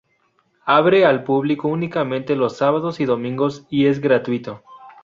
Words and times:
Abre 0.65 1.05
al 1.05 1.23
público 1.23 1.67
únicamente 1.67 2.35
los 2.35 2.57
sábados 2.57 2.99
y 2.99 3.05
domingos 3.05 3.67
y 3.69 3.85
es 3.85 3.99
gratuito. 3.99 4.63